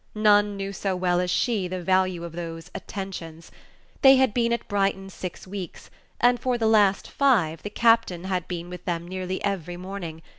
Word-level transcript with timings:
None 0.15 0.57
knew 0.57 0.73
so 0.73 0.95
well 0.95 1.19
as 1.19 1.29
she 1.29 1.67
the 1.67 1.79
value 1.83 2.23
of 2.23 2.31
those 2.31 2.71
"attentions." 2.73 3.51
They 4.01 4.15
had 4.15 4.33
been 4.33 4.51
at 4.51 4.67
Brighton 4.67 5.11
six 5.11 5.45
weeks, 5.45 5.91
and 6.19 6.39
for 6.39 6.57
the 6.57 6.65
last 6.65 7.07
five 7.07 7.61
the 7.61 7.69
captain 7.69 8.23
had 8.23 8.47
been 8.47 8.67
with 8.67 8.85
them 8.85 9.07
nearly 9.07 9.43
every 9.43 9.77
morning. 9.77 10.23